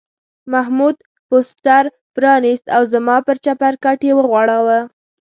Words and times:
محمود 0.53 0.95
پوسټر 1.27 1.83
پرانیست 2.15 2.65
او 2.75 2.81
زما 2.93 3.17
پر 3.25 3.35
چپرکټ 3.45 3.99
یې 4.07 4.11
وغوړاوه. 4.15 4.79